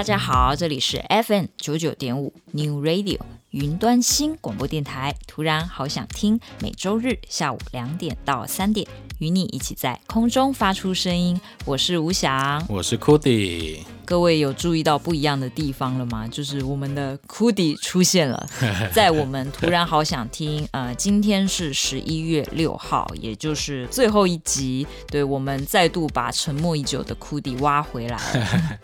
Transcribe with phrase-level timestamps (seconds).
[0.00, 3.18] 大家好，这里是 FM 九九点五 New Radio
[3.50, 5.14] 云端新广播电台。
[5.26, 11.38] 突然好想听，每周日下午两点到三点，与你一起在空中发出声音。
[11.66, 13.80] 我是吴翔，我是 Cody。
[14.06, 16.26] 各位有注意到不一样的地方了吗？
[16.26, 18.48] 就是我们的 Cody 出现了，
[18.94, 20.66] 在我们突然好想听。
[20.70, 24.86] 呃，今天是十一月六号，也就是最后一集。
[25.08, 28.80] 对，我们再度把沉默已久的 Cody 挖回来了。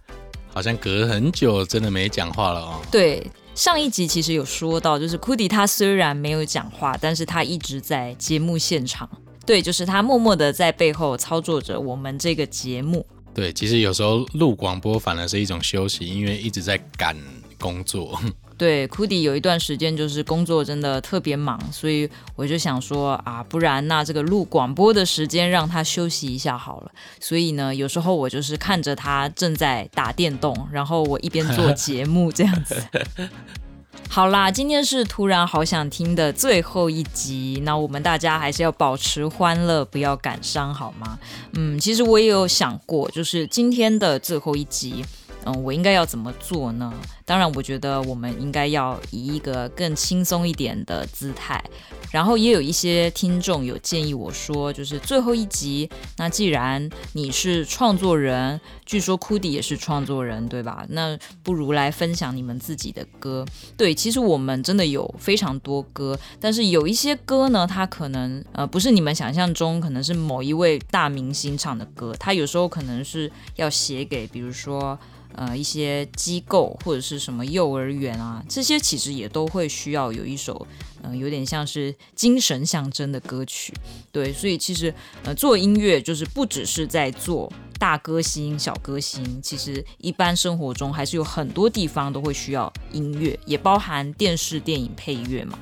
[0.55, 2.81] 好像隔很久，真的没讲话了哦。
[2.89, 9.09] 对，上一集其实有说到，就是 Cody 他虽然没有讲话，但是他一直在节目现场。
[9.45, 13.05] 对，就是他默默的在背后操作着我们这个节目。
[13.33, 17.17] 对，其实有时候录广播反而是一种休息，因为一直在赶
[17.59, 18.17] 工作。
[18.57, 26.91] 对，Cody 有一段时间就是工作真的特别忙，所以我就想说啊，不然那这个录广播的时间让他休息一下好了。
[27.19, 32.81] 所以呢，有时候我就是看着他正在打电动，然后我一边做 节目这样子。
[34.07, 41.19] 好啦，今天是突然好想听的最后一集，那我们大家还是要保持欢乐，不要感伤，好吗？
[41.53, 45.03] 嗯，其实我也有想过，就是今天的最后一集。
[45.45, 46.93] 嗯，我应该要怎么做呢？
[47.23, 51.63] 当然，我觉得我们应该要以一个更轻松一点的姿态。
[52.11, 60.85] 然后也有一些听众有建议我说，就是最后一集，那既然你是创作人，据说 Cody 也是创作人，对吧？
[60.89, 63.45] 那不如来分享你们自己的歌。
[63.75, 74.97] 对，其实我们真的有非常多歌，但是有一些歌呢，它可能呃不是你们想象中，可能是某一位大明星唱的歌，它有时候可能是要写给，比如说。
[75.37, 80.65] 呃，一些机构或者是什么幼儿园啊，这些其实也都会需要有一首，
[81.01, 83.73] 呃，有点像是精神象征的歌曲。
[84.13, 95.59] 对，所以其实呃，做音乐就是不只是在做大歌星、小歌星，其实一般生活中还是有很多地方都会需要音乐，也包含电视、电影配乐嘛。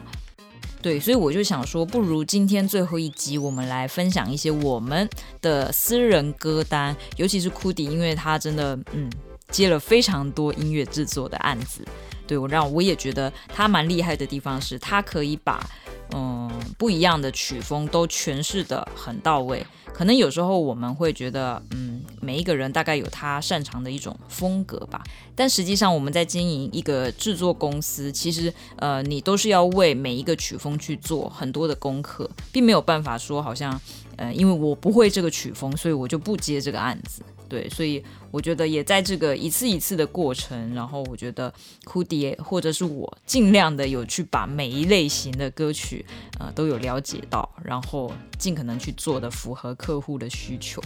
[0.83, 5.09] 对，所以我就想说，不如今天最后一集，我们来分享一些我们
[5.41, 9.09] 的私人歌单，尤其是库迪因为他真的，嗯。
[9.53, 11.85] 接了非常多音乐制作的案子，
[12.25, 15.63] 对，我让我也觉得他蛮厉害的地方是，他可以把
[16.11, 19.63] 嗯不一样的曲风都诠释得很到位。
[19.93, 25.03] 可能有时候我们会觉得，嗯，每一个人大概有他擅长的一种风格吧。
[25.35, 33.79] 但实际上我们在经营一个制作公司，其实呃你都是要为每一个曲风去做很多的功课，并没有办法说好像
[34.15, 37.21] 呃因为我不会这个曲风，所以我就不接这个案子。
[37.53, 41.53] 对，所以我觉得也在这个一次一次的过程，然后我觉得
[41.83, 46.03] Cody 或者是我尽量的有去把每一类型的歌曲，
[46.39, 50.81] 呃，都有了解到，然后尽可能去做的符合客户的需求。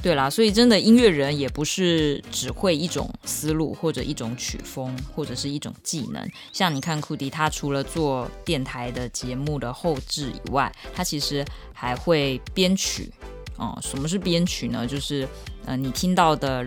[0.00, 6.26] 对啦，所以真的音乐人也不是只会一种思路或者一种曲风或者是一种技能。
[6.50, 13.12] 像你看 Cody，他除了做电台的节目的后置以外，他其实还会编曲。
[13.58, 14.86] 哦，什么是编曲呢？
[14.86, 15.28] 就是
[15.66, 16.66] 呃，你听到的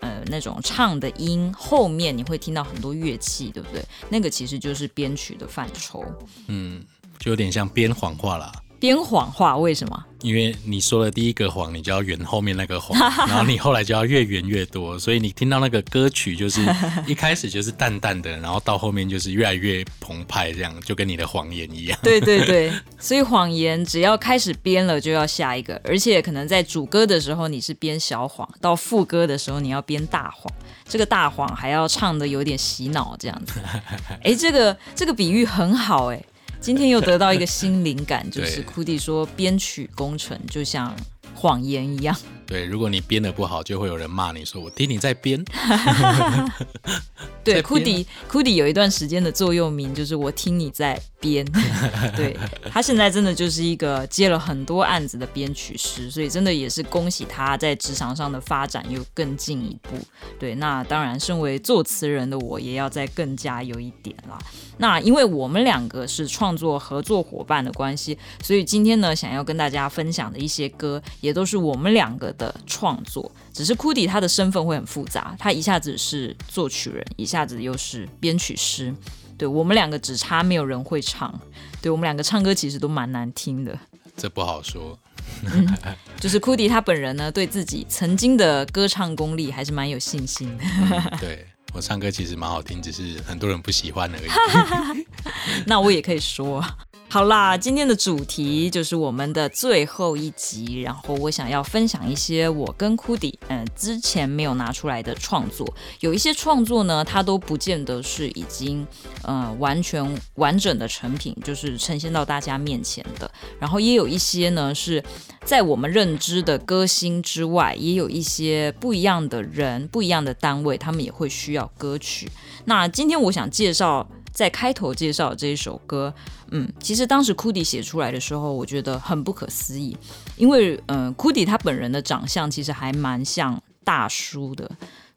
[0.00, 3.84] 呃那种唱的音后面，你会听到很多乐器，对不对？
[4.08, 6.04] 那个其实就是编曲的范畴。
[6.46, 6.82] 嗯，
[7.18, 8.52] 就有点像编谎话啦。
[8.78, 10.04] 编谎话为什么？
[10.22, 16.60] 因为你说了第一个谎，你就要圆后面那个谎， 然后你后来就要越圆越多，所以你听到那个歌曲就是
[17.06, 21.98] 一开始就是淡淡的，然后到后面就是越来越澎湃，这样就跟你的谎言一样。
[22.02, 30.52] 对对对，所以谎言只要开始编了，就要下一个，而且可能在主歌的时候你是编小谎，到副歌的时候你要编大谎，
[30.88, 33.60] 这个大谎还要唱的有点洗脑这样子。
[34.24, 36.20] 哎，这个这个比喻很好哎。
[36.60, 40.94] 今天又得到一个新灵感， 就是 Cody 说编曲工程就像
[41.34, 42.16] 谎言一样。
[42.48, 45.44] 对，如果你编的不好，就会有人骂你说我听你在编。
[47.44, 51.44] 对，Cody Cody 有一段时间的座右铭就是我听你在编。
[52.16, 52.34] 对，
[52.70, 59.98] 他现在真的就是一个接了很多案子的编曲师，所以真的也是恭喜他在职场上的发展又更进一步。
[60.38, 64.38] 对，那当然，身为作词人的我也要再更加有一点啦。
[64.78, 73.30] 那因为我们两个是创作合作伙伴的关系，所以今天呢，想要跟大家分享的一些歌，也都是我们两个的创作。
[73.52, 78.94] 只是 Cody 他的身份会很复杂，他一下子是作曲人，一下子又是编曲师。
[79.36, 81.38] 对，我们两个只差没有人会唱，
[81.82, 83.78] 对，我们两个唱歌其实都蛮难听的。
[84.16, 84.98] 这不好说。
[85.44, 85.76] 嗯，
[86.18, 90.64] 就是 Cody 他本人呢，对自己曾经的歌唱功力还是蛮有信心的。
[90.64, 91.46] 嗯，对。
[91.74, 95.04] 我唱歌其实蛮好听，只是很多人不喜欢而已。
[95.66, 96.64] 那我也可以说，
[97.10, 105.66] 好啦，今天的主题就是我们的最后一集，然后我想要分享一些我跟库迪嗯之前没有拿出来的创作，
[106.00, 108.86] 有一些创作呢，它都不见得是已经
[109.22, 115.02] 呃完全完整的成品，就是呈现到大家面前的，然后也有一些呢是
[115.42, 122.30] 在我们认知的歌星之外，也有一些不一样的人、不一样的单位，他们也会需要歌曲。
[122.66, 124.06] 那今天我想介绍。
[124.38, 126.14] 在开头介绍这一首歌，
[126.52, 129.96] 嗯，其实当时 Cudi 写出来的时候，我觉得很不可思议，
[130.36, 134.70] 因为，嗯、呃，Cudi 他本人的长相其实还蛮像大叔的，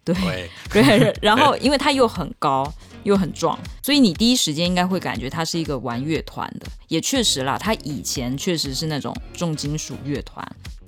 [0.04, 0.16] 对，
[0.74, 2.68] 对，然后因为他又很高
[3.04, 10.44] 又很壮，所以你第一时间应该会感觉他是一个玩乐团的，也确实啦，他以前确实是那种重金属乐团。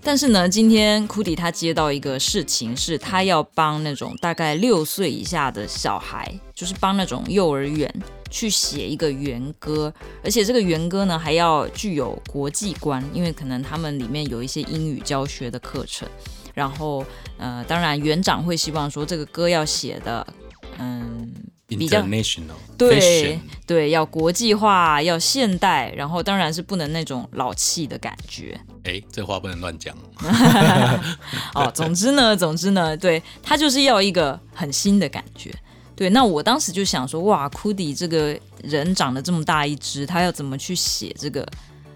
[0.05, 7.93] 但是呢，今天 Cudi 他接到一个事情，是他要帮那种大概六岁以下的小孩，就是帮那种幼儿园
[8.33, 9.93] 去写一个原歌，
[10.23, 16.09] 而且这个原歌呢还要具有国际观，因为可能他们里面有一些英语教学的课程。
[16.55, 17.05] 然后，
[17.37, 20.25] 呃，当然园长会希望说这个歌要写的，
[20.79, 21.31] 嗯。
[21.65, 28.59] 比较 International 对对，要国际化，要现代，然后当然是不能那种老气的感觉。
[28.83, 29.95] 哎，这话不能乱讲。
[31.55, 35.51] 哦，总之呢，总之呢，对，他就是要一个很新的感觉。
[36.03, 41.41] 对，那我当时就想说，哇库迪这个人长得这么大一只，他要怎么去写这个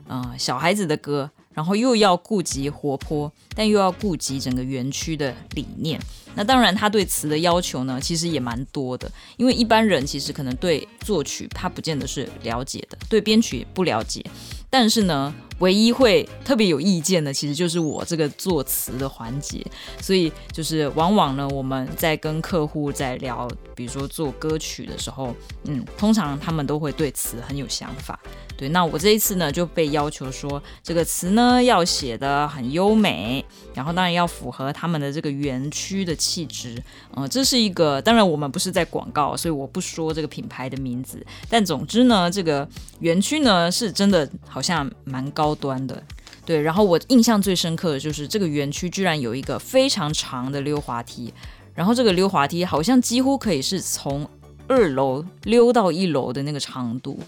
[0.08, 1.30] 啊、呃、小孩子的歌？
[1.54, 6.00] 然后又要顾及活泼，但又要顾及整个园区的理念。
[6.36, 9.12] 那当然，他对词的要求呢，其实也蛮多的。
[9.36, 14.24] 因为一般人其实可能对作曲他不见得是了解的，对编曲不了解。
[14.70, 19.66] 但是呢，唯一会特别有意见的，其实就是我这个作词的环节。
[20.02, 28.20] 所以就是往往呢，我们在跟客户在聊，比如说做歌曲的时候，嗯，通常他们都会对词很有想法。
[28.58, 33.46] 对，那我这一次呢就被要求说，这个词呢要写得很优美，
[33.76, 36.76] 然后当然要符合他们的这个园区的气质。
[37.16, 41.24] 嗯、这是一个，当然我们不是在广告，所以我不说这个品牌的名字。
[41.48, 42.68] 但总之呢，这个
[43.00, 46.02] 园区呢是真的好像蛮高端的。
[46.44, 51.32] 对，然后我印象最深刻的就是这个园区居然有一个非常长的溜滑梯，
[51.76, 54.28] 然后这个溜滑梯好像几乎可以是从
[54.68, 57.20] 二楼溜到一楼的那个长度。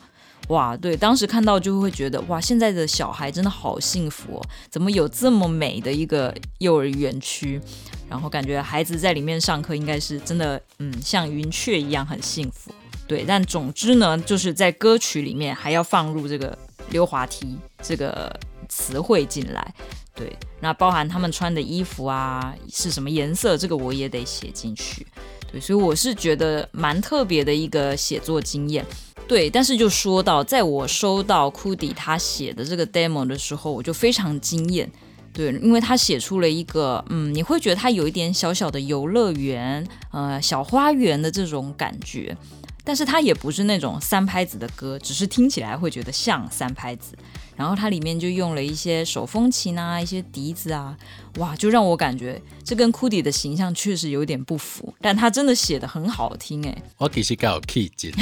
[0.50, 7.60] 哇，对，当时看到就会觉得哇，现在的小孩真的好幸福哦，怎么有这么美的一个幼儿园区？
[8.10, 12.72] 然后感觉孩子在里面上课应该是真的，嗯，像云雀一样很幸福。
[13.08, 16.58] 对，但总之呢，就是在歌曲里面还要放入这个
[16.90, 18.36] 溜滑梯这个
[18.68, 19.74] 词汇进来。
[20.16, 25.06] 对，那包含他们穿的衣服啊是什么颜色，这个我也得写进去。
[25.52, 28.86] 对，所以我是觉得蛮特别的一个写作经验。
[29.28, 34.90] 对，但是就说到，在我收到库迪他写的这个 demo 的时候，我就非常惊艳。
[35.32, 42.36] 对，因为他写出了一个，嗯，你会觉得他有一点小小的游乐园，呃，小花园的这种感觉。
[42.90, 47.16] 但是它也不是那种三拍子的歌，只是听起来会觉得像三拍子。
[47.56, 50.98] 然后它里面就用了一些手风琴啊，一些笛子啊，
[51.38, 54.92] 哇，就让我感觉这跟 Cudi 的形象确实有点不符。
[55.00, 58.12] 但他真的写的很好听哎，我其实较有气质。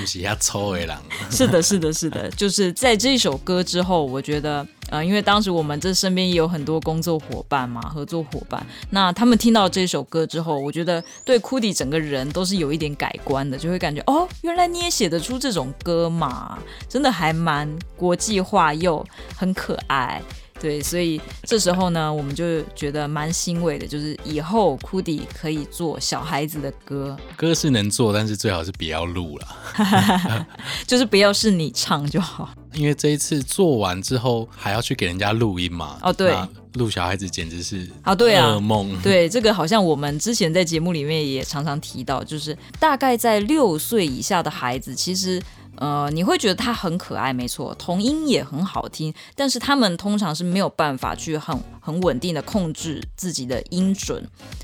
[0.00, 0.94] 不是要抽的人。
[1.30, 19.04] 是的，是的，是的，就是在这首歌之后，我觉得，呃，因为当时我们这身边也有很多工作伙伴嘛，合作伙伴，那他们听到这首歌之后，我觉得对库迪整个人都是有一点改观的，就会感觉，哦，原来你也写得出这种歌嘛，真的还蛮国际化又
[19.36, 20.22] 很可爱。
[20.60, 30.46] 对，所以这时候呢，我们就觉得蛮欣慰的，就是以后 Cudi 可以做小孩子的歌，歌是能做，但是最好是不要录了，
[30.86, 32.50] 就是不要是你唱就好。
[32.74, 35.98] 因为这一次做完之后，还要去给人家录音嘛。
[36.02, 36.36] 哦，对，
[36.74, 39.00] 录小孩子简直是啊，对啊，噩梦。
[39.00, 45.40] 对，这个好像我们之前在节目里面也常常提到，就是大概在六岁以下的孩子，其实。
[45.80, 54.22] 呃，你会觉得他很可爱，没错，童音也很好听，但是他们通常是没有办法去很很稳定的控制自己的音准，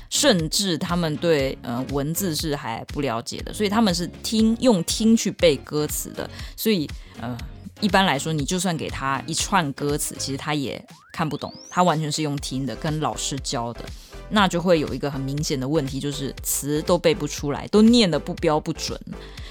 [0.09, 6.89] 甚至他们对呃文字是还不了解的，所以他们是听用听去背歌词的，所以
[7.21, 7.37] 呃
[7.79, 13.85] 一般来说，你就算给他一串歌词，其实他也看不懂，他完全是用听的，跟老师教的，
[14.29, 18.99] 那就会有一个很明显的问题，就是词都背不出来，都念得不标不准。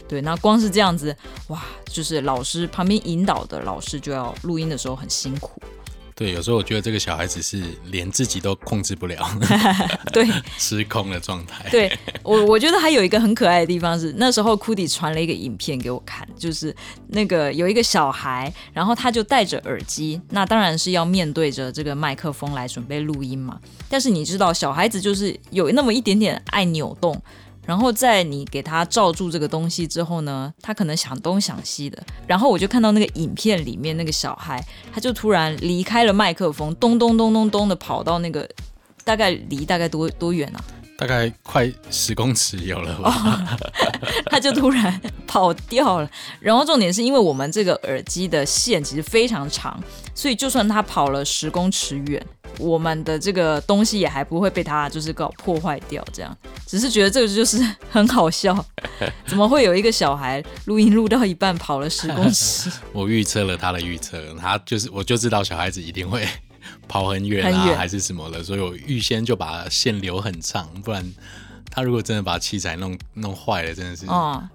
[0.06, 1.16] 对，那光是这样子，
[1.48, 5.60] 哇，就是老师旁边引导的老师就要录音的时候很辛苦。
[6.16, 9.26] 对，有时候我觉得这个小孩子是连自己都控制不了
[10.12, 10.24] 对，
[10.56, 11.68] 失控的状态。
[11.70, 11.90] 对
[12.22, 16.72] 我，我觉得还有一个很可爱的地方是，那时候库迪传了一个影片给我看，就是
[17.08, 23.58] 那个有一个小孩，然后他就戴着耳机，那当然是要面对着这个麦克风来准备录音嘛。
[23.88, 27.20] 但是你知道，小孩子就是有那么一点点爱扭动。
[27.66, 32.02] 然后在你给他罩住这个东西之后呢，他可能想东想西的。
[32.26, 38.48] 然后我就看到那个影片里面那个小孩，他就突然离开了麦克风，咚咚咚咚咚的跑到那个
[39.04, 40.62] 大概离大概多多远啊？
[40.96, 43.10] 大概快十公尺有了吧。
[43.58, 43.70] 哦，
[44.26, 46.08] 他就突然跑掉了。
[46.38, 49.82] 然后重点是因为我们这个耳机的线其实非常长，
[50.14, 52.24] 所以就算他跑了十公尺远。
[52.58, 57.58] 我们的这个东西也还不会被他就是搞破坏掉，这样只是觉得这个就是
[57.90, 58.64] 很好笑，
[59.26, 62.70] 怎么会有一个小孩录音录到一半跑了十公尺？
[62.92, 66.26] 我预测了他的预测，他就是我就知道小孩子一定会
[66.88, 71.04] 跑很远啊，远还是什么的，所以我预先就把线留很长，不然
[71.70, 74.06] 他如果真的把器材弄弄坏了，真的是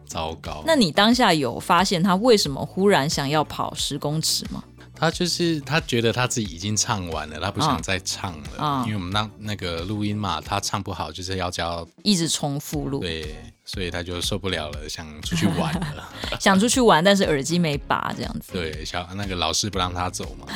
[0.05, 0.51] 糟糕。
[0.59, 0.63] 哦。
[0.65, 4.63] 那你当下有发现他为什么忽然想要跑十公尺吗？
[4.99, 20.47] 他就是他觉得他自己已经唱完了，他不想再唱了，哦、因为我们那那个录音嘛，他唱不好就是要叫一直重复录，对，所以他就受不了了，想出去玩了， 想出去玩，但是耳机没拔这样子，对，小那个老师不让他走嘛，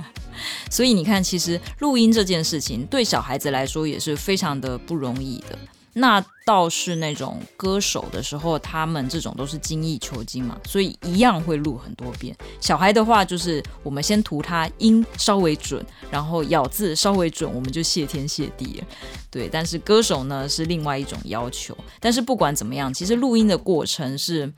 [0.70, 5.58] 所以你看，其实录音这件事情对小孩子来说也是非常的不容易的。
[5.94, 12.36] 那倒是那种歌手的时候，他们这种都是精益求精嘛，所以一样会录很多遍。
[12.60, 18.86] 小孩的话，就是我们先图他音稍微准，然后咬字稍微准，我们就谢天谢地了。
[19.30, 21.76] 对，但是歌手呢是另外一种要求。
[22.00, 24.52] 但是不管怎么样，其实录音的过程是。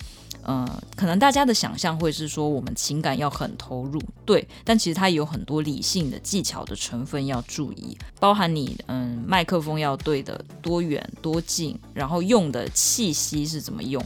[0.46, 14.04] 嗯、可能大家的想象会是说我们情感要很投入，对，但其实它有很多理性的技巧的成分要注意，包含你嗯麦克风要对的多远多近，然后用的气息是怎么用，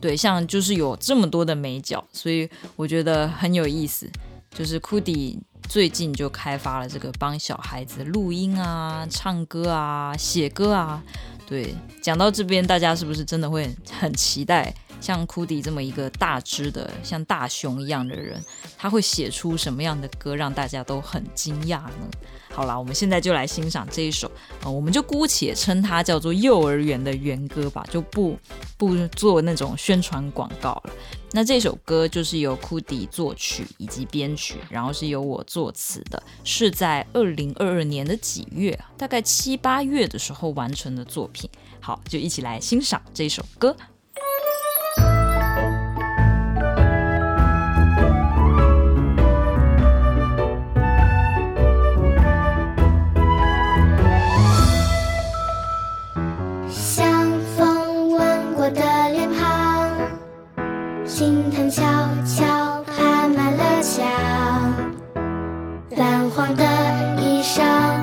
[0.00, 4.10] 对，像就是有这么多的眉角，所以我觉得很有意思。
[4.54, 5.38] 就是库迪
[5.68, 11.02] 最近就开发了这个帮小孩子录音啊、唱歌啊、写歌啊，
[11.46, 13.68] 对，讲到这边大家是不是真的会
[14.00, 14.74] 很期待？
[15.00, 18.42] 像库迪这么一个大只的像大熊一样的人，
[18.76, 22.08] 他会写出什么样的歌让大家都很惊讶呢？
[22.52, 24.30] 好啦，我们现在就来欣赏这一首，
[24.62, 28.38] 呃，我们就姑且称它叫做幼儿园的园歌吧，就不
[28.78, 30.92] 不做那种宣传广告了。
[31.32, 41.50] 那这首歌就是由库迪作曲以及编曲，然后是由我作词的，是在二零二二年的几月，大概七八月的时候完成的作品。
[41.78, 43.76] 好，就一起来欣赏这首歌。
[61.70, 61.82] 悄
[62.24, 64.04] 悄爬满了墙
[65.96, 66.64] 泛黄的
[67.20, 67.95] 衣裳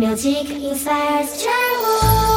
[0.00, 1.52] music inspires 全
[1.82, 2.29] 我。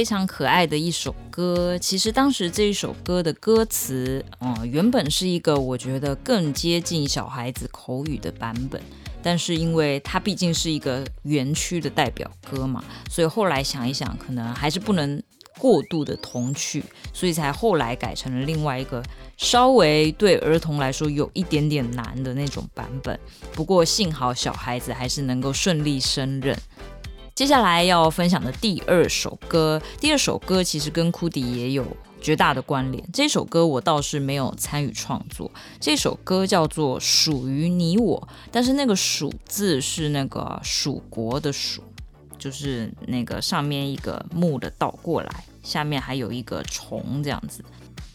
[0.00, 1.76] 非常可爱的一首歌。
[1.76, 8.80] 其实当时这一首歌的歌词，嗯，原本是一个我觉得更接近小孩子口语的版本，
[9.22, 15.22] 但是因为它毕竟是一个园区的代表歌嘛，所以后来想一想，可能还是不能
[15.58, 19.02] 过度的童趣，所以才后来改成了另外一个
[19.36, 23.20] 稍微对儿童来说有一点点难的那种版本。
[23.52, 26.58] 不过幸好小孩子还是能够顺利胜任。
[27.40, 31.86] 接下来要分享的第二首歌，第二首歌其实跟库迪也有
[32.20, 33.02] 绝大的关联。
[33.14, 38.20] 这首歌我倒是没有参与创作，这首歌叫做《属于你我》，
[38.52, 41.82] 但是那个“属”字是那个蜀国的“蜀”，
[42.38, 47.64] 就是那个上面一个木的倒过来，下面还有一个虫这样子。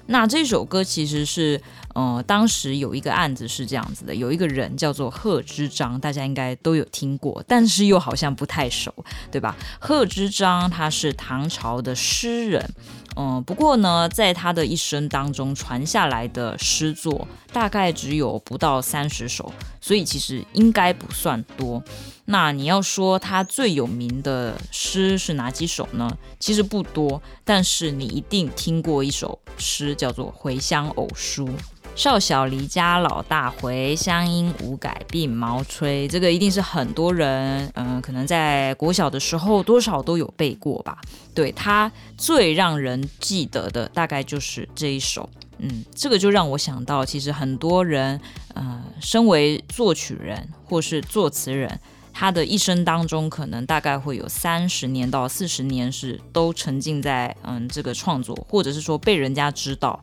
[0.07, 1.61] 那这首歌其实是，
[1.93, 8.93] 呃，当时有一个案子是这样子的，有一个人叫做贺知章，大家应该都有听过，但是又好像不太熟，
[9.31, 9.55] 对吧？
[9.79, 12.69] 贺知章他是唐朝的诗人。
[13.17, 21.81] 嗯，不过呢，在他的一生当中传下来的诗作大概只有不到三十首，所以其实应该不算多。
[22.25, 26.17] 那你要说他最有名的诗是哪几首呢？
[26.39, 31.47] 其实不多，但是你一定听过一首诗，叫做《回乡偶书》。
[31.95, 36.05] 少小离家老大回，乡音无改鬓毛衰。
[36.09, 40.99] 这个一定是很多人，嗯、可能在国小的时候多少都有背过吧。
[41.33, 45.29] 对，他最让人记得的大概就是这一首。
[45.59, 48.19] 嗯，这个就让我想到，其实很多人，
[48.55, 51.79] 呃，身为作曲人或是作词人，
[52.15, 60.01] 他的一生当中可能大概会有三十年到四十年是都沉浸在嗯这个创作，或者是说被人家知道，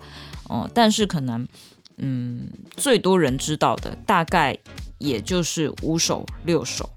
[0.49, 1.49] 哦、但是可能。
[1.99, 4.57] 嗯，最多人知道的大概
[4.99, 6.89] 也就是五首六首，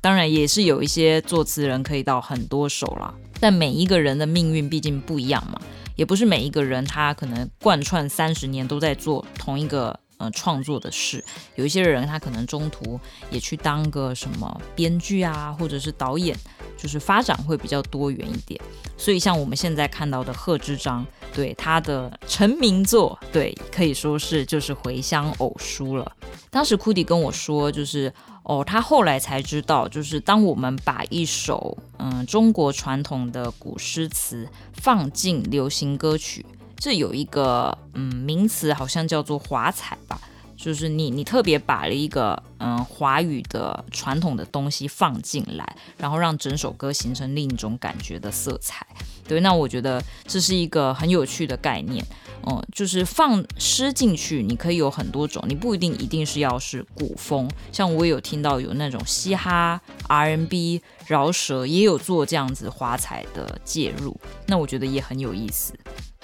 [0.00, 3.14] 当然也是有一些作词人可以到很多首啦。
[3.38, 5.58] 但每一个人的命运毕竟不一样嘛，
[5.94, 11.24] 也不是每一个人他可能贯穿三十年都在做同一个呃创作的事。
[11.56, 13.00] 有一些人他可能中途
[13.32, 16.38] 也去当个什么编剧啊，或者是导演，
[16.78, 18.60] 就是发展会比较多元一点。
[18.96, 21.04] 所以像我们现在看到的贺知章。
[21.32, 26.12] 对他的成名作，对，可以说是就是《回乡偶书》了。
[26.50, 36.44] 当时库迪跟我说，就是哦，他后来才知道，就是当我们把一首嗯中国传统的古诗词放进流行歌曲，
[36.80, 40.18] 这有一个嗯名词，好像叫做华彩吧。
[40.56, 48.86] 就是你，你特别把了一个嗯华语的传统的东西放进来，然后让整首歌形成另一种感觉的色彩。
[49.26, 52.04] 对，那我觉得这是一个很有趣的概念。
[52.46, 57.50] 嗯，就是放诗进去，你可以有很多种，你不一定一定是要是古风。
[57.72, 64.14] 像我也有听到有那种嘻哈、R&B、饶舌，也有做这样子华彩的介入。
[64.46, 65.72] 那我觉得也很有意思。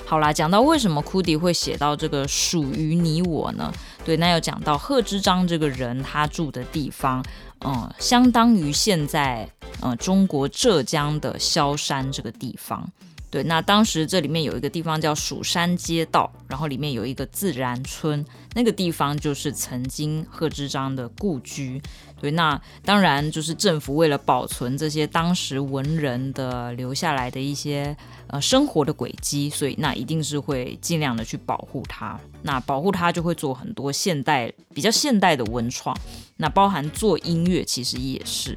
[0.05, 3.73] 好啦，讲到为什么库迪会写到这个属于你我呢？
[4.05, 7.25] 对，那要讲到贺知章这个人，他住的地方，
[7.65, 9.49] 嗯，相当于现在，
[9.83, 12.89] 嗯，中国浙江的萧山这个地方。
[13.29, 18.25] 对，那当时这里面有一个地方叫蜀山街道，然后里面有一个自然村，
[18.57, 21.79] 那个地方就是曾经贺知章的故居。
[22.19, 27.95] 对，那当然就是政府为了保存这些当时文人的留下来的一些
[28.29, 32.19] 呃生活的轨迹，所以那一定是会尽量的去保护它。
[32.40, 35.95] 那保护它就会做很多现代比较现代的文创，
[36.38, 38.57] 那包含做音乐其实也是。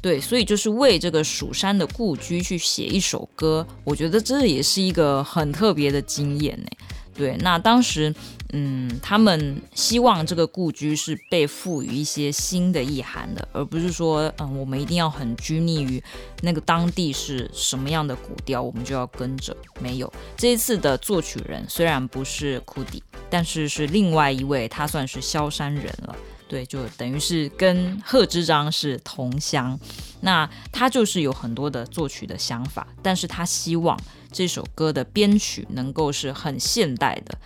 [0.00, 6.68] 对，所以就是为这个蜀山的故居去写一首歌，我觉得这也是一个很特别的经验呢。
[7.12, 8.14] 对，那当时，
[8.52, 16.02] 嗯，他们希望这个故居是被赋予一些新的意涵的，而不是说，嗯，我们一定要很拘泥于
[16.42, 19.56] 那个当地是什么样的古调，我们就要跟着。
[19.80, 26.16] 没有，这一次的作曲人虽然不是库迪，但是是另外一位，他算是萧山人了。
[26.48, 29.78] 对，就等于是跟贺知章是同乡，
[30.22, 33.96] 那他就是有很多的作曲的想法，但是他希望
[34.32, 37.38] 这首歌的编曲能够是很现代的，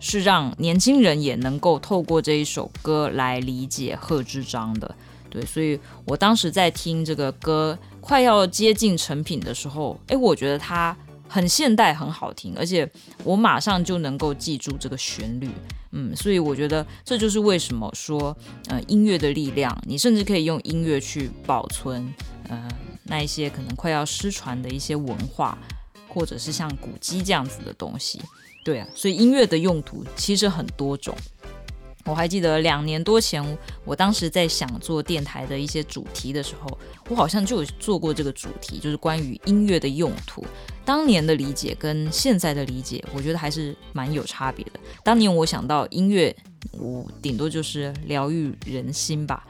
[0.00, 4.92] 是让年轻人也能够透过这一首歌来理解贺知章的。
[5.28, 10.96] 对，所以我当时在听这个歌快要接近成品的时候，诶，我觉得它
[11.28, 12.90] 很现代，很好听，而且
[13.22, 15.48] 我马上就能够记住这个旋律。
[15.92, 18.36] 嗯，所以我觉得这就是为什么说，
[18.68, 22.12] 呃，音乐的力量，你甚至可以用音乐去保存，
[22.48, 22.68] 呃，
[23.04, 25.56] 那一些可能快要失传的一些文化，
[26.08, 28.20] 或者是像古迹这样子的东西。
[28.62, 31.14] 对啊，所以音乐的用途其实很多种。
[32.06, 33.44] 我还记得两年多前，
[33.84, 40.44] 我当时在想做电台的一些主题的时候，我好像就有做过这个主题，就是关于音乐的用途。
[40.84, 44.80] 当年的理解跟现在的理解，我觉得还是蛮有差别的。
[45.04, 46.34] 当年我想到音乐，
[46.72, 49.46] 我顶多就是疗愈人心吧。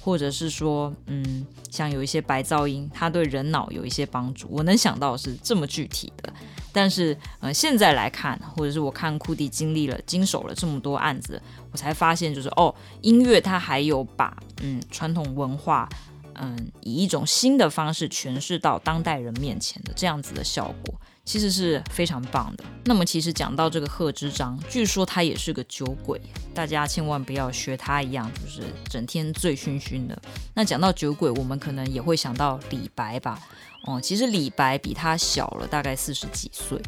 [0.00, 4.46] 或者是说，嗯，像有一些白噪音，它对人脑有一些帮助。
[4.48, 6.32] 我能想到是这么具体的，
[6.76, 11.40] 但是，呃，现在来看，或者是我看库迪经历了、经手了这么多案子，
[11.72, 15.88] 我才发现，就是哦，音乐它还有把，嗯，传统文化，
[16.34, 20.94] 嗯，以一种新的方式诠释到当代人面前的这样子的效果。
[21.26, 22.64] 其实是非常棒的。
[22.84, 26.18] 那么，其实讲到这个贺知章，据说他也是个酒鬼，
[26.54, 30.16] 大家千万不要学他一样，就是整天醉醺醺的。
[30.54, 33.38] 那讲到酒鬼，我们可能也会想到李白吧？
[33.86, 36.80] 哦，其实李白比他小了大概四十几岁，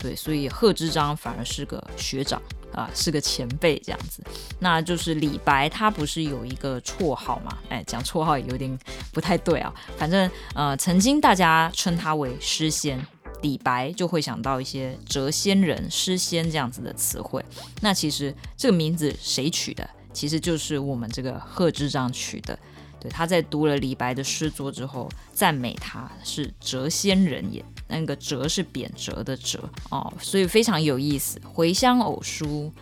[0.00, 2.40] 对，所以贺知章反而是个学长
[2.72, 4.22] 啊，是个前辈这样子。
[4.58, 7.58] 那就是李白，他不是有一个绰号吗？
[7.68, 8.78] 哎，讲绰号也有点
[9.12, 9.72] 不太对啊。
[9.98, 12.98] 反正呃，曾经大家称他为诗仙。
[13.42, 17.44] 李白就会想到一些谪仙人、诗仙这样子的词汇。
[17.80, 19.88] 那其实这个名字谁取的？
[20.12, 22.58] 其实就是我们这个贺知章取的。
[23.00, 27.64] 对，他在读了李白的诗作之后，赞美他是谪仙人也。
[27.88, 29.58] 那个谪是贬谪的谪
[29.90, 31.38] 哦，所以非常有意思。
[31.44, 32.72] 回乡偶书，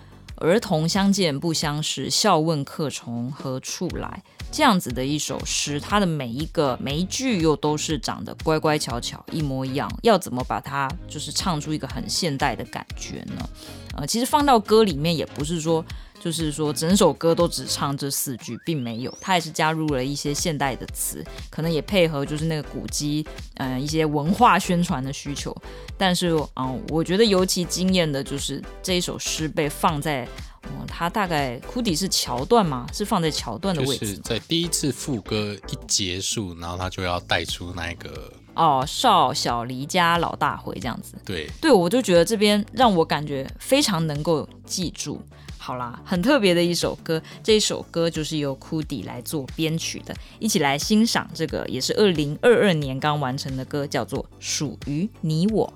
[0.41, 4.23] 儿童相见不相识，笑问客从何处来。
[4.51, 9.89] 这样子的一首诗，它的每一个每一句又都是长得乖乖巧巧，一模一样。
[10.03, 13.49] 要怎么把它就是唱出一个很现代的感觉呢？
[13.97, 15.85] 呃，其实放到歌里面也不是说
[16.21, 25.57] 就是说整首歌都只唱这四句，并没有，他也是加入了一些现代的词，可能也配合就是那个古迹，嗯、呃，一些文化宣传的需求。
[25.97, 30.29] 但是，嗯、呃，我觉得尤其惊艳的就是这一首诗被放在。
[30.65, 32.87] 嗯，它大概库底是桥段吗？
[32.93, 41.15] 是放在桥段的位置，就是在第一次副歌一结束，然后他就要带出那个哦，少小离家老大回这样子。
[41.25, 45.23] 对，对，我就觉得这边让我感觉非常能够记住。
[45.63, 55.71] 好啦，很特别的一首歌，这一首歌就是由库迪来做编曲的，一起来欣赏这个也是二零二二年刚完成的歌，叫做《属于你我》。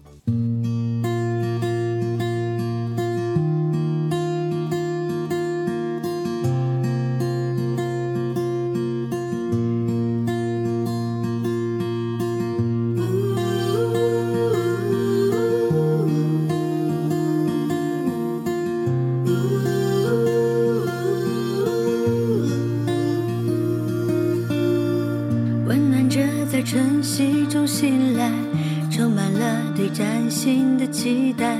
[31.05, 31.59] 期待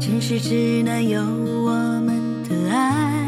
[0.00, 1.70] 城市只能有我
[2.04, 3.22] 们的爱，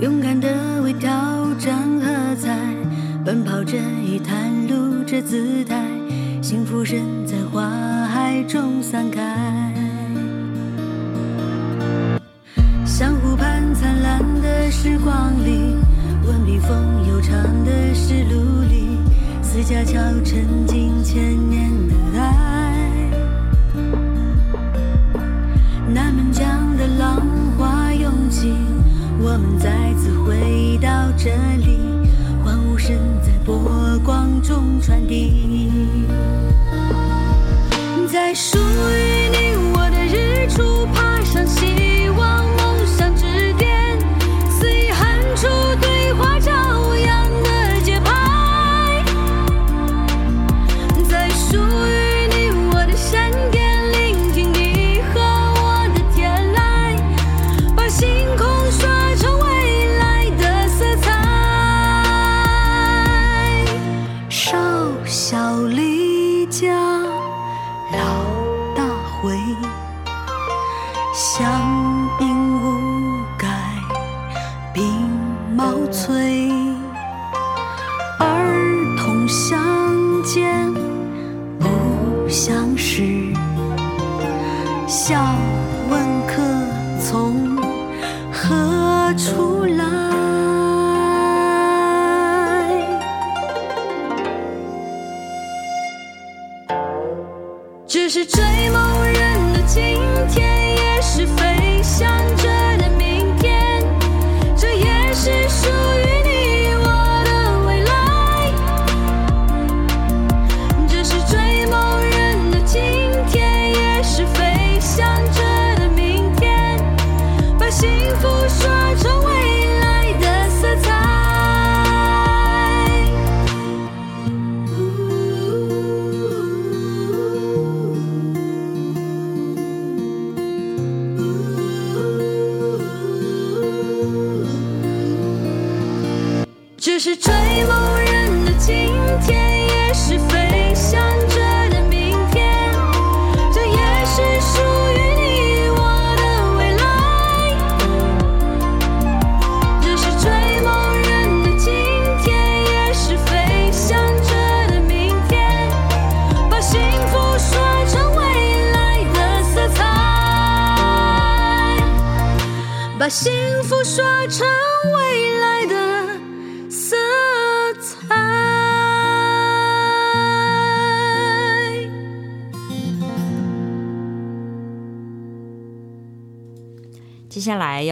[0.00, 1.10] 勇敢的为挑
[1.58, 2.56] 战喝彩，
[3.24, 5.82] 奔跑着以袒露着姿态，
[6.40, 7.68] 幸福仍在花
[8.06, 9.74] 海中散开，
[12.86, 15.74] 像湖畔灿烂的时光里，
[16.24, 16.70] 问笔锋
[17.08, 18.96] 悠长的丝路里，
[19.42, 21.87] 四家桥沉浸千年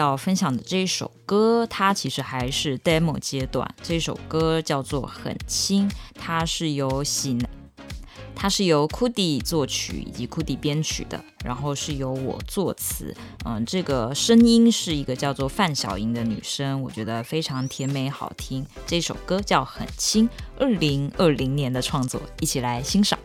[0.07, 3.69] 要分享的这一首歌，它其实还是 demo 阶段。
[3.83, 7.37] 这首歌叫做《很轻》，它是由喜，
[8.35, 13.14] 它是由 k u d i 作曲以及 k u d i 编曲的，然后是由我作词。
[13.45, 18.64] 嗯，这个声音是一个叫做范小莹的女生，我觉得非常甜美好听。
[18.87, 23.19] 这首歌叫《很轻》，二零二零年的创作，一起来欣赏。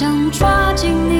[0.00, 1.19] 想抓紧你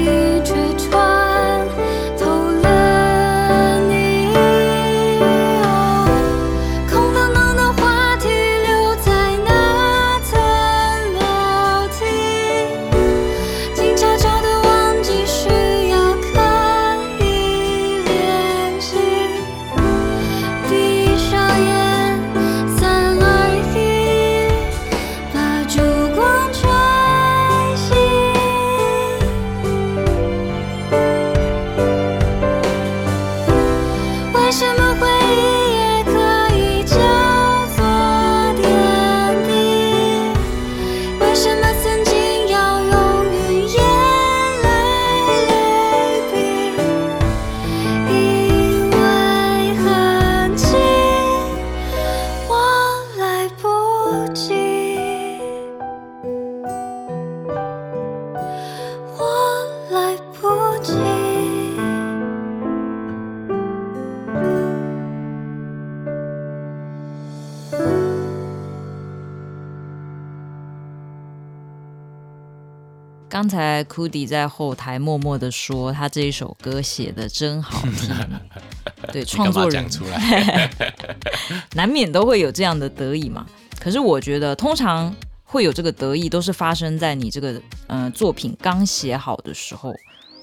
[73.51, 78.15] 才 Cudi 在后台默默的说，他这一首歌写的真好听。
[79.13, 80.71] 对，创作人出来
[81.75, 83.45] 难免都会有这样的得意嘛。
[83.81, 89.93] 可是我觉得，通常会有这个得意，都是发生在你这个呃作品刚写好的时候。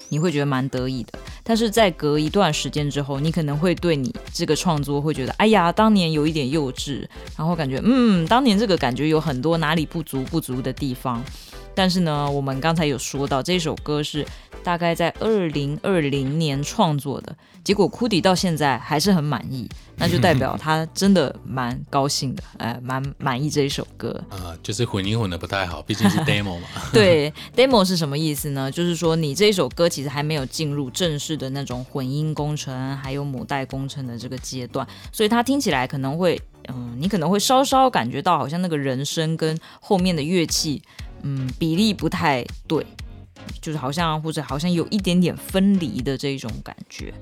[0.09, 11.21] 你会觉得蛮得意的，但是在隔一段时间之后，你可能会对你这个创作会觉得，哎呀，当年有一点幼稚，然后感觉，嗯，当年这个感觉有很多哪里不足不足的地方。
[11.77, 14.25] 但是呢，我们刚才有说到，这首歌是
[14.63, 24.19] 大概在二零二零年创作的，结果 Cudi 到现在还是很满意，那就代表他真的蛮高兴的，哎，蛮满意这一首歌。
[24.31, 26.67] 呃， 就是混音混的不太好，毕竟是 demo 嘛。
[26.91, 28.71] 对，demo 是什么意思呢？
[28.71, 40.81] 就是说你这一首歌其实还没有进入正式的那种混音工程，还有母带工程的这个阶段，所以它听起来可能会，嗯，你可能会稍稍感觉到好像那个人声跟后面的乐器。
[41.23, 42.85] 嗯，比例不太对，
[43.61, 47.13] 就是好像或者好像有一点点分离的这种感觉。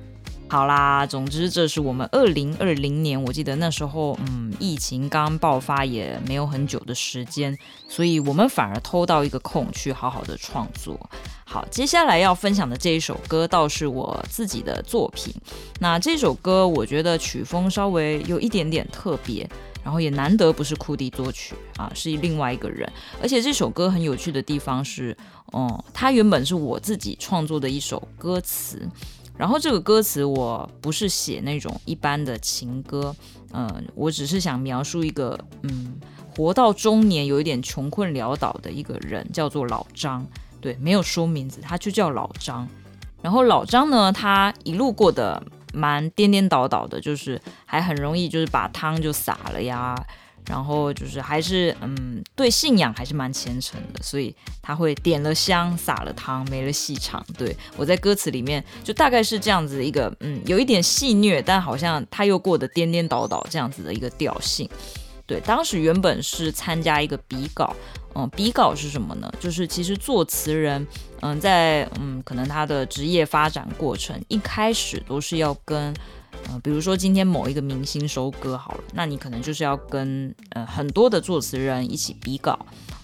[0.48, 7.58] 好啦，总之这是我们二零二零年，我记得那时候，嗯，疫情刚爆发也没有很久的时间，
[7.90, 10.98] 所以我们反而偷到一个空去好好的创作。
[11.46, 15.34] 好，接下来要分享的这一首歌倒是我自己的作品。
[15.80, 19.50] 那这首歌我觉得曲风稍微有一点点特别。
[19.86, 22.92] 然后也难得不是库迪作曲啊，是另外一个人。
[23.22, 25.16] 而且这首歌很有趣的地方是，
[25.52, 28.90] 哦、嗯，它原本是我自己创作的一首歌词。
[29.38, 33.16] 然后这个歌词我不是写那种一般的情歌，
[33.54, 35.96] 嗯，我只是想描述一个，嗯，
[36.36, 40.26] 活到中年有一点穷困潦倒的一个人，叫做老张。
[40.60, 42.68] 对，没有说名字，他就叫老张。
[43.22, 45.44] 然后老张呢，他一路过得。
[45.76, 49.96] 蛮颠颠倒倒的，就是还很容易就是把汤就洒了呀，
[50.48, 57.24] 然后就是还是嗯对信仰还是蛮虔诚的，所以他会点了香洒了汤没了戏唱。
[57.38, 64.70] 对，我在歌词里面就大概是这样子一个嗯有一点戏谑，但好像他又过得颠颠倒倒这样子的一个调性。
[65.28, 67.76] 对，当时原本是参加一个比稿，
[68.16, 69.30] 嗯，比稿是什么呢？
[69.42, 70.88] 就是其实作词人，
[71.22, 75.94] 嗯，在嗯，可能他的职业发展过程一开始都是要跟，
[76.48, 82.58] 呃，比如说今天某一个明星收歌好了，那你可能就是要跟呃很多的作词人一起比稿，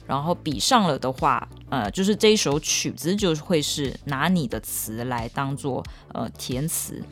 [0.07, 7.03] 然后比上了的话，呃，就是这一首曲子就会是拿你的词来当做呃填词，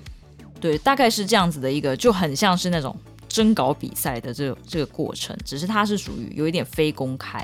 [0.62, 2.96] 对，大概是这样子的一个，就很像是那种。
[3.30, 7.40] 征稿比赛的这个这个过程，只是它是属于有一点非公开，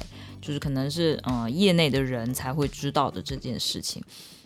[0.45, 4.03] 就是可能是嗯、业内的人才会知道的这件事情。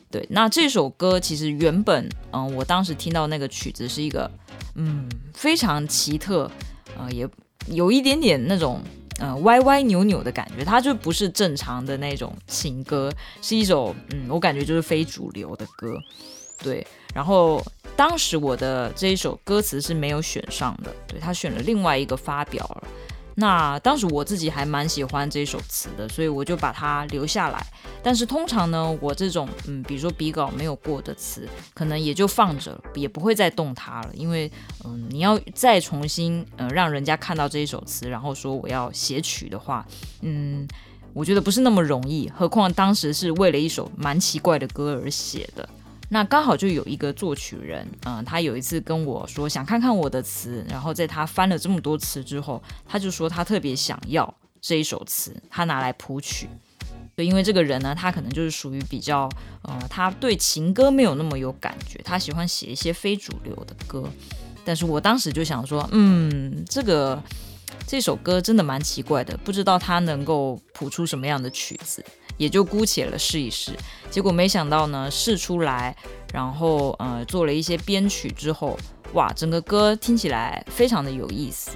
[0.09, 4.31] 对，那这首歌其实原本嗯、我当时听到那个曲子是一个
[4.75, 6.49] 嗯非常奇特，
[6.97, 7.27] 呃，也
[7.67, 8.81] 有一点点那种
[9.19, 15.99] 嗯、歪歪扭扭的感觉，它就不是正常的那种情歌，是一首嗯我感觉就是非主流的歌。
[16.63, 17.61] 对，然后。
[17.95, 22.87] 当时我的这一首歌词是没有选上的，对，他选了另外一个发表了。
[23.39, 27.65] 那当时我自己还蛮喜欢这首词的，所以我就把它留下来。
[28.03, 34.51] 但是通常呢，我这种嗯，比如说笔稿没有过的词，可能也就放着，也不会再动它了，因为
[34.83, 39.85] 嗯，你要再重新呃让人家看到这一首词，然后说我要写曲的话，
[40.21, 40.67] 嗯，
[41.13, 42.29] 我觉得不是那么容易。
[42.35, 45.67] 何况当时是为了一首蛮奇怪的歌而写的。
[46.09, 56.49] 那刚好就有一个作曲人，嗯，他有一次跟我说想看看我的词，然后在他翻了这么多词之后，他就说他特别想要这一首词，他拿来谱曲。
[57.15, 59.29] 对，因为这个人呢，他可能就是属于比较，
[59.63, 64.09] 呃，他对情歌没有那么有感觉，他喜欢写一些非主流的歌。
[64.65, 67.21] 但是我当时就想说，嗯，这个
[67.85, 72.03] 这首歌真的蛮奇怪的，不知道他能够谱出什么样的曲子。
[72.39, 73.73] 也就姑且了试一试，
[74.09, 75.95] 结果没想到呢，试出来，
[76.33, 78.79] 然后呃做了一些编曲之后，
[79.13, 81.71] 哇，整个歌听起来非常的有意思。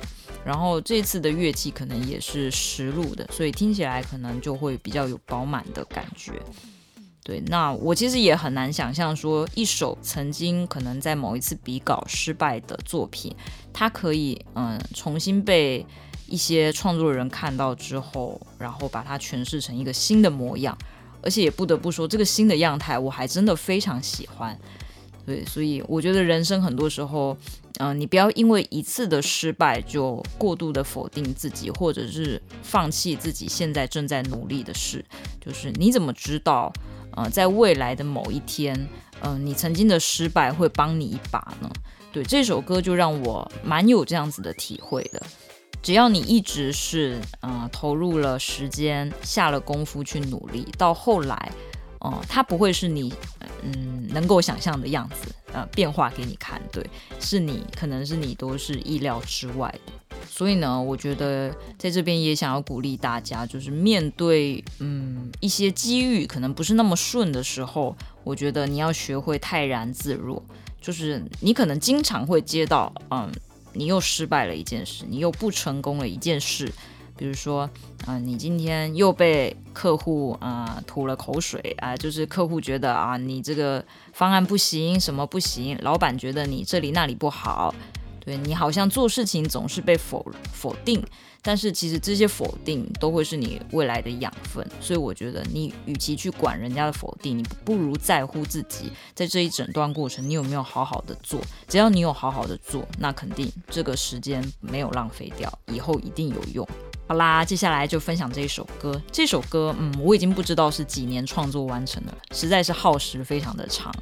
[0.45, 6.31] 然后这次的乐器可能也是实录的，所以听起来可能就会比较有饱满的感觉。
[7.25, 13.35] 对，那我其实也很难想象说，一首曾经可能在某一次比稿失败的作品，
[13.73, 15.85] 它可以嗯重新被。
[16.27, 20.77] 一些创作人看到之后，然后把它诠释成一个新的模样，
[21.21, 24.57] 而且也不得不说，这个新的样态我还真的非常喜欢。
[25.25, 27.37] 对，所以我觉得人生很多时候，
[27.79, 35.03] 嗯、你不要因为一次的失败就过度的否定自己，或者是放弃自己现在正在努力的事。
[35.39, 36.73] 就是你怎么知道，
[37.11, 38.87] 呃，在未来的某一天，
[39.21, 41.71] 嗯、你曾经的失败会帮你一把呢？
[42.11, 45.23] 对，这首歌就让我蛮有这样子的体会的。
[45.83, 51.51] 只要你一直是嗯、呃、投入了时间，下了功夫去努力，到后来
[51.99, 53.13] 哦、呃，它不会是你
[53.61, 59.93] 嗯能够想象的样子，呃，变化给你看，对，是你可能是你都是意料之外的。
[60.25, 70.41] 所以呢，我觉得在这边也想要鼓励大家，就是面对嗯一些机遇可能不是那么顺的时候，我觉得你要学会泰然自若。
[70.81, 73.31] 就是你可能经常会接到嗯，
[73.73, 76.71] 你又失败了一件事，你又不成功了一件事，
[77.17, 77.69] 比如说
[78.05, 87.73] 啊、你今天又被客户啊、吐了口水啊、就是客户觉得啊你这个方案不行，什么不行，老板觉得你这里那里不好。
[88.25, 91.03] 对，你好像做事情总是被否否定，
[91.43, 101.41] 但是其实这些否定都会是你未来的养分，所以我觉得你与其去管人家的否定，你不如在乎自己在这一整段过程你有没有好好的做。
[101.67, 106.67] 只要你有好好的做，那肯定这个时间没有浪费掉，以后一定有用。
[107.05, 108.99] 好啦，接下来就分享这一首歌。
[109.11, 113.93] 这首歌，嗯，我已经不知道是几年创作完成的了，实在是耗时非常的长！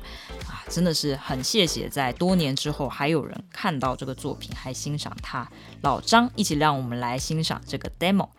[0.71, 5.45] 真的是很谢谢，在多年之后还有人看到这个作品，还欣赏它。
[5.81, 8.29] 老张，一起让我们来欣赏这个 demo。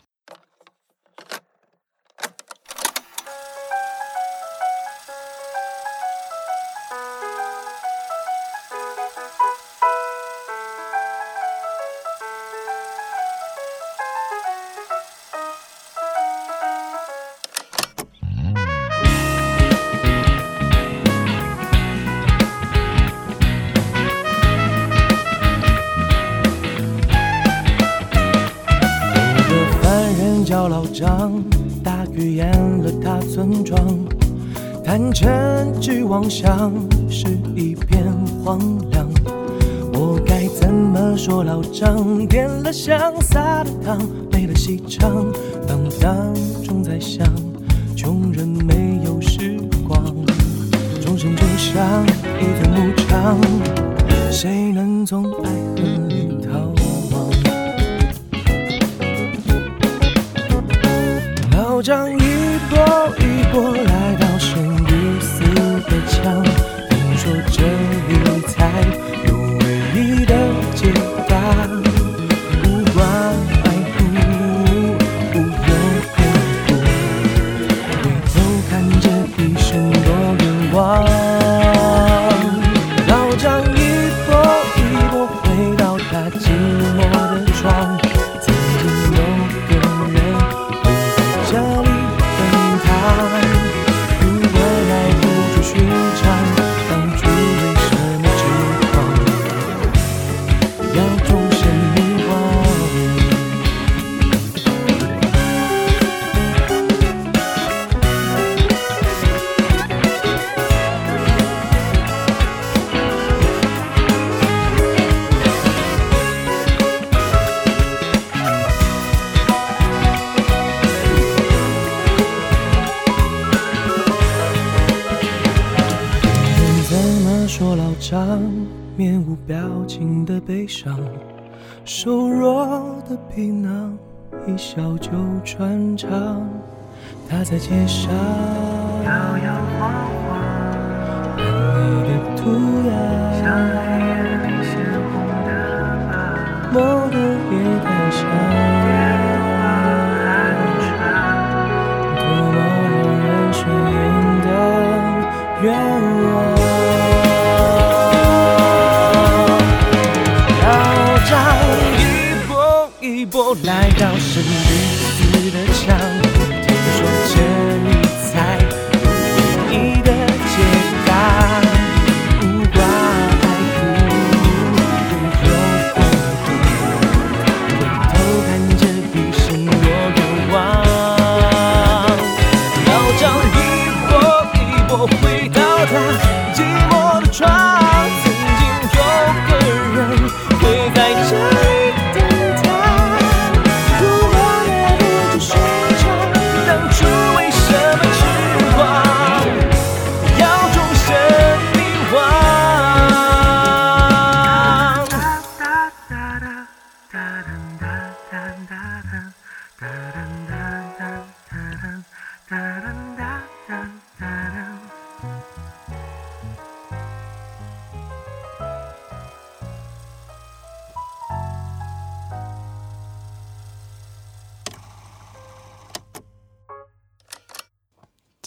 [36.33, 36.92] 想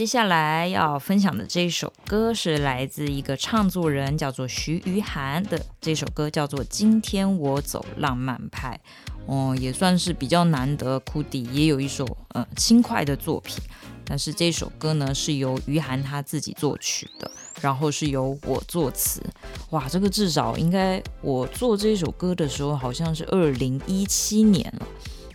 [0.05, 5.59] 接下来要分享的这一首歌是来自一个唱作人，叫做徐于涵的。
[5.81, 8.79] 这首歌叫做《今天我走浪漫派》，
[9.25, 10.99] 哦，也算是比较难得。
[10.99, 13.57] 库迪也有一首呃轻快的作品，
[14.05, 19.23] 但是这首歌呢是由于涵他自己作曲的，然后是由我作词。
[19.71, 24.85] 哇，这个至少应该我做这首歌的时候好像是二零一七年了，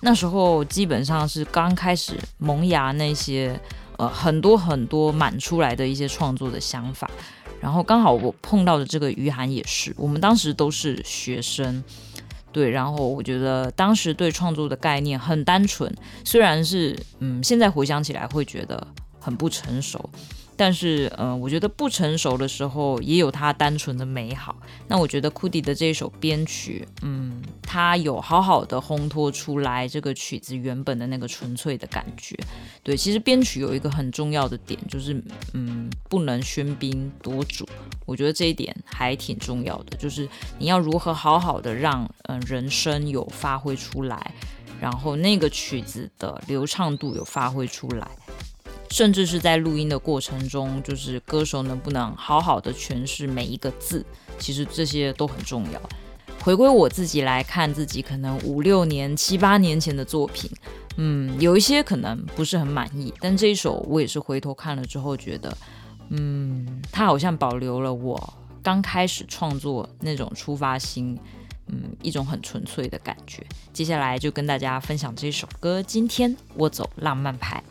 [0.03, 3.61] 那时候基本上是刚开始萌芽那些。
[4.01, 7.11] 呃，很多很多满出来的一些创作的想法，
[7.61, 11.85] 然后刚好我碰到的这个余涵也是，我们当时都是学生，
[12.51, 15.95] 对，然后我觉得当时对创作的概念很单纯，
[16.25, 18.87] 虽然是嗯，现在回想起来会觉得
[19.21, 20.09] 很不成熟。
[20.63, 24.55] 但是，呃，我觉得不成熟的时候也有它单纯的美好。
[24.89, 32.37] 那我觉得库迪的这首编曲，嗯，他有好好的烘托出来这个曲子原本的那个纯粹的感觉。
[32.83, 37.67] 对，其实编曲有一个很重要的点，就是，嗯，不能喧宾夺主。
[38.05, 44.35] 我觉得这一点还挺重要的，就是你要如何好好的让，嗯、人声有发挥出来，
[44.79, 48.07] 然后那个曲子的流畅度有发挥出来。
[48.91, 54.05] 甚至是在录音的过程中，就是歌手能不能好好的诠释每一个字，
[54.39, 55.81] 其实这些都很重要。
[56.43, 60.51] 回归我自己来看自己可能五六年、七八年前的作品，
[60.97, 65.57] 嗯，有一些可能不是很满意，但这一首我也是回头看了之后觉得，
[66.09, 71.19] 嗯，它好像保留了我刚开始创作那种出发心，
[71.69, 73.45] 嗯，一种很纯粹的感觉。
[73.73, 77.63] 接下来就跟大家分享这首歌，今天我走浪漫派。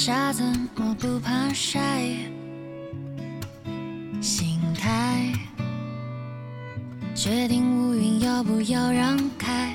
[0.00, 0.44] 阳光下怎
[0.76, 1.78] 么不怕晒？
[4.22, 5.32] 心态，
[7.14, 9.74] 决定乌云要不要让开？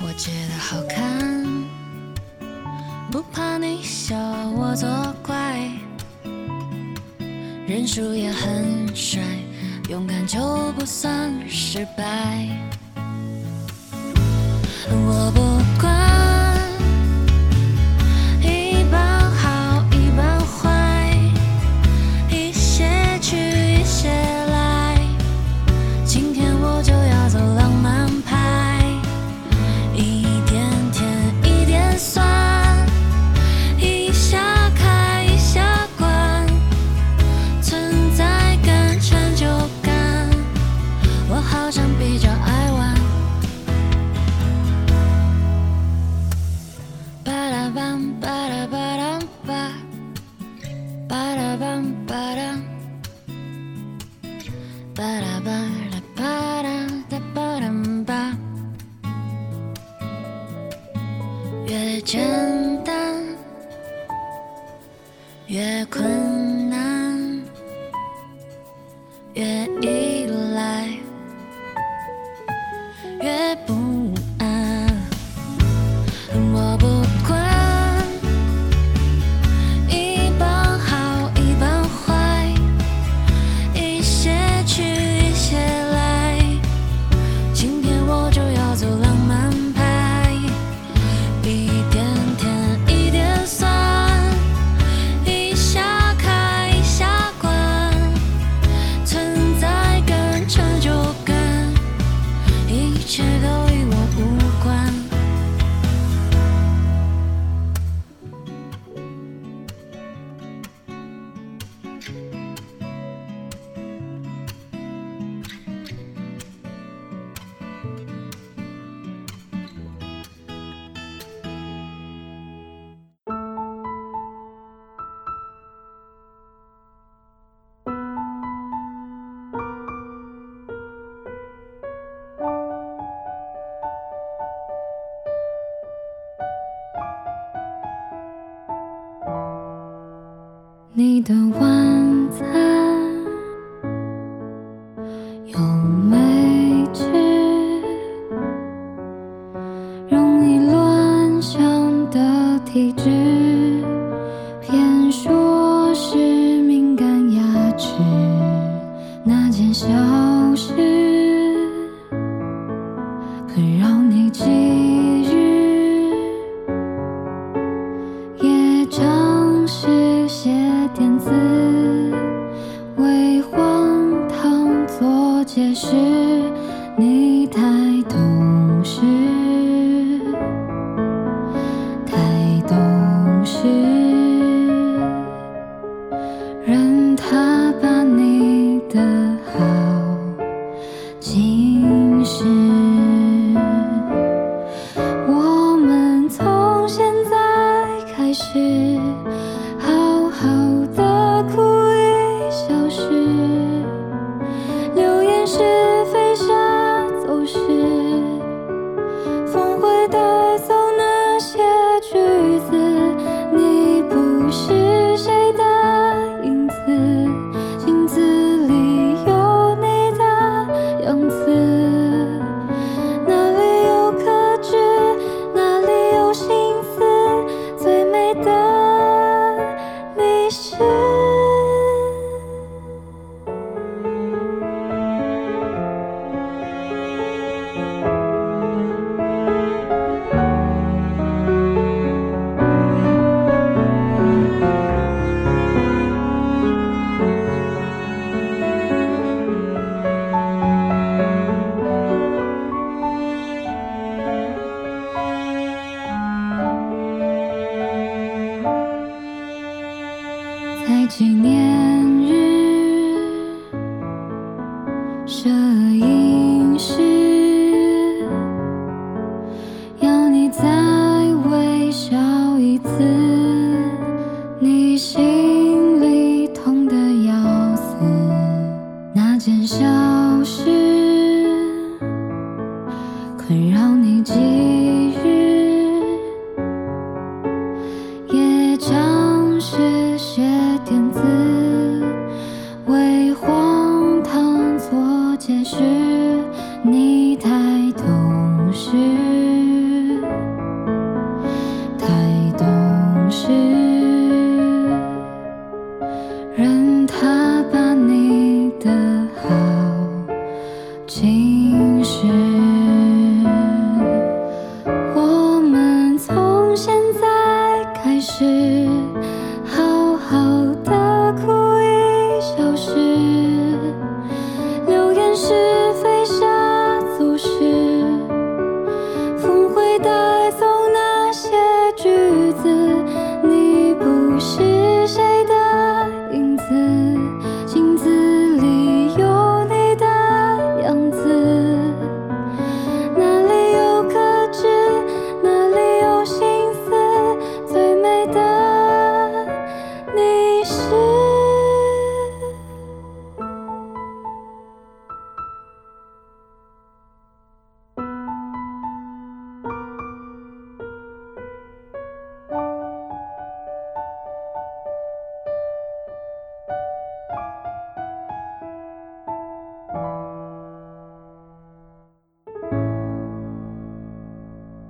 [0.00, 1.46] 我觉得好看，
[3.10, 4.16] 不怕你笑
[4.50, 4.88] 我作
[5.22, 5.70] 怪，
[7.66, 9.22] 认输也很帅，
[9.88, 12.48] 勇敢就不算失败。
[14.90, 16.07] 我不管。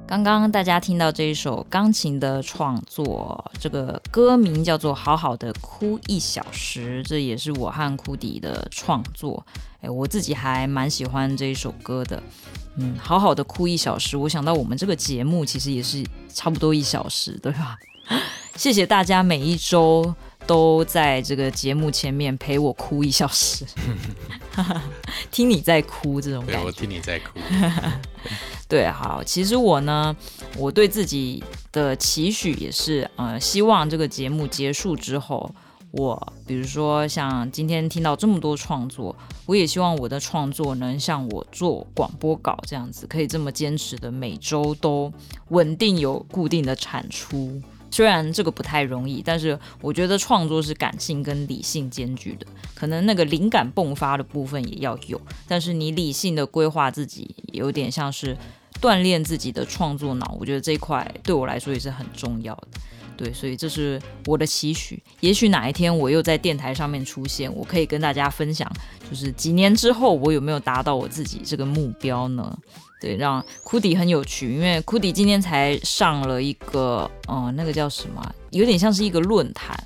[0.09, 9.45] 刚刚大家听到这一首钢琴的创作，这个歌名叫做《好好的哭一小时》，这也是我和库迪的创作。
[9.83, 12.23] 哎，我自己还蛮喜欢这一首歌的。
[12.77, 16.03] 嗯，好好的哭一小时，我想到我们这个节目其实也是
[16.33, 17.77] 差不多一小时，对吧？
[18.57, 20.15] 谢谢大家每一周
[20.47, 23.67] 都在这个节目前面陪我哭一小时，
[25.31, 26.65] 听你在哭这种感觉。
[26.65, 27.39] 我听你在哭。
[28.69, 30.15] 对，好，其实我呢，
[30.59, 31.43] 我对自己
[31.73, 35.51] 的期许也是，呃，希望这个节目结束之后，
[35.91, 39.17] 我比如说像今天听到这么多创作，
[39.47, 45.11] 我也希望我的创作能像我做广播稿这样子，可以这么坚持的每周都
[45.49, 47.63] 稳定有固定的产出。
[47.91, 58.37] 虽然这个不太容易，但是我觉得创作是感性跟理性兼具的，可能那个灵感迸发的部分也要有，但是你理性的规划自己，有点像是
[58.81, 62.69] 锻炼自己的创作脑，我觉得这一块对我来说也是很重要的。
[63.17, 65.03] 对，所以这是我的期许。
[65.21, 68.71] 也许哪一天我又在电台上面出现，我可以跟大家分享，
[69.11, 72.57] 就是几年之后我有没有达到我自己这个目标呢？
[73.01, 79.77] 对，让库迪很有趣，因为库迪今天才上了一个，呃，那个叫什么，有点像是一个论坛。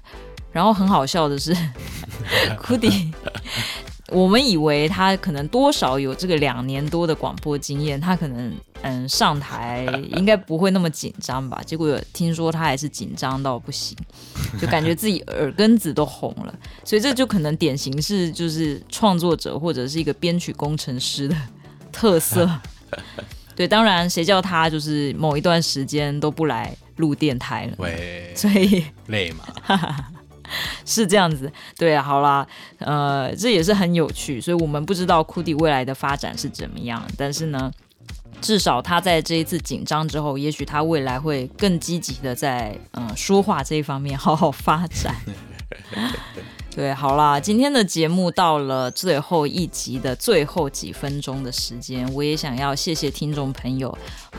[0.51, 1.57] 然后很好笑的是，
[2.59, 3.11] 库迪，
[4.13, 8.53] 我们以为他可能多少有这个两年多的广播经验，他可能
[8.83, 9.87] 嗯上台
[10.17, 11.61] 应该不会那么紧张吧？
[11.65, 13.97] 结果听说他还是紧张到不行，
[14.61, 16.55] 就感觉自己耳根子都红了。
[16.85, 21.37] 所以这就可能典型是就是创作者或者是一个编曲工程师的
[21.91, 22.49] 特色。
[23.57, 29.45] 对，当然，谁叫他就是某一段时间都不来录电台了，喂，所以累嘛，
[30.84, 31.50] 是这样子。
[31.76, 32.46] 对啊，好啦，
[32.78, 37.70] 呃，这也是很有趣，所以我们不知道库迪未来的发展是怎么样，但是呢，
[38.40, 45.14] 至少他在这一次紧张之后，也许他未来会更积极的在嗯说话这一方面好好发展。
[46.74, 53.90] 对，好啦，今天的节目到了最后一集的最后几分钟的时间，我也想要谢谢听众朋友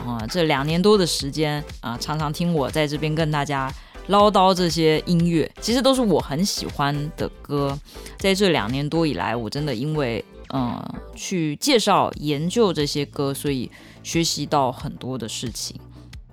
[0.04, 3.72] 啊、呃，这两年多的时间啊、呃，常常听我在这边跟大家
[4.08, 7.78] 唠叨这些音乐，其实都是我很喜欢的歌。
[8.18, 10.24] 在这两年多以来，我真的因为
[10.56, 10.80] 嗯、
[11.16, 13.68] 去介绍研究这些歌，所以
[14.04, 15.80] 学习到很多的事情。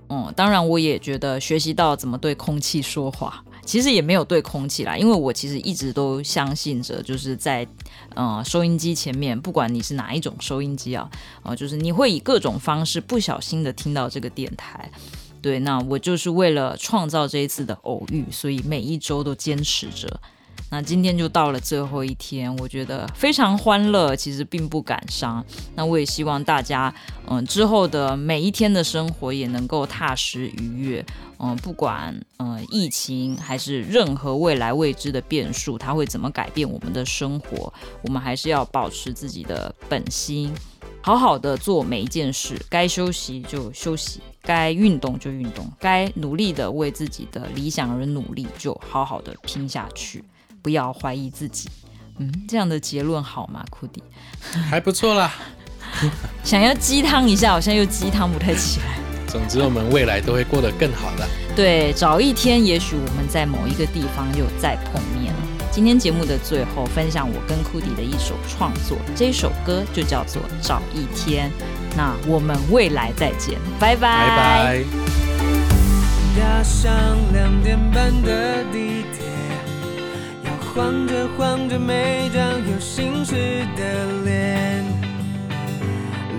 [0.10, 3.44] 嗯，当然我也觉得学习到怎么对空气说话。
[3.64, 7.66] 其实也没有对空气啦，因为我其实一直都相信着，就是在
[8.16, 11.10] 呃收音机前面，不管你是哪一种收音机啊，
[11.44, 14.92] 呃，就是你会以各种方式不小心的听到这个电台。
[15.42, 20.20] 对，那我就是为了创造这一次的偶遇，所以每一周都坚持着。
[20.72, 25.46] 那今天就到了最后一天，我觉得非常欢乐，其实并不感伤。
[25.76, 26.94] 那我也希望大家，
[27.28, 31.06] 嗯、之后的每一天的生活也能够踏实愉悦。
[31.40, 40.54] 嗯、不管嗯、疫情还是任何未来未知的变数，它会怎么改变我们的生活，我们还是要保持自己的本心，
[41.02, 42.58] 好好的做每一件事。
[42.70, 50.24] 该休息就休息，该运动就运动，该努力的为自己的理想而努力，就好好的拼下去。
[50.62, 51.70] 不要怀疑自己，
[52.18, 53.64] 嗯，这样的结论好吗？
[53.70, 54.04] 库迪，
[54.70, 55.34] 还不错啦。
[56.44, 59.00] 想要鸡汤一下，好像又鸡汤不太起来。
[59.28, 61.28] 总之，我们未来都会过得更好的。
[61.56, 65.40] 对，早一天，也许我们在某一个地方又再碰面了。
[65.72, 71.50] 今天节目的最后，分享我跟库迪的一首创作，这首歌就叫做《早一天》。
[71.96, 74.28] 那我们未来再见，拜拜。
[74.28, 74.84] 拜拜。
[76.38, 76.92] 搭上
[77.34, 79.21] 两点半的地铁。
[80.74, 82.42] 晃着晃着每张
[82.72, 83.34] 有心事
[83.76, 84.86] 的脸，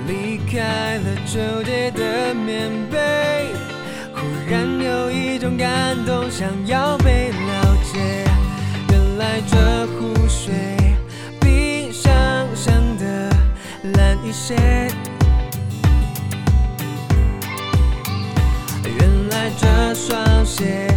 [0.06, 3.48] 离开了纠结的棉被，
[4.14, 8.24] 忽然有一种感动，想要被了解。
[8.88, 10.54] 原来这湖水
[11.38, 12.10] 比想
[12.56, 13.30] 象的
[13.92, 14.54] 蓝一些，
[18.84, 20.88] 原来这双鞋。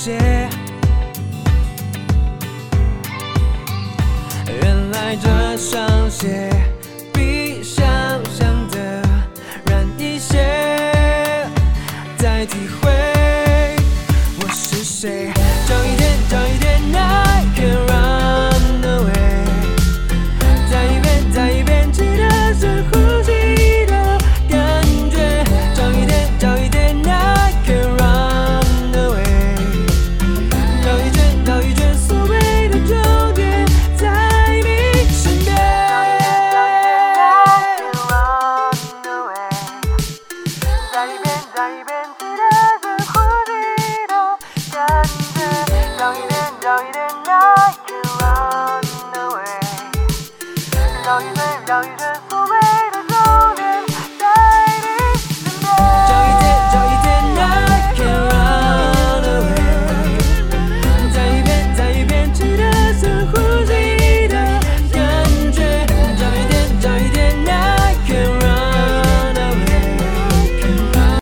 [0.00, 0.49] 些。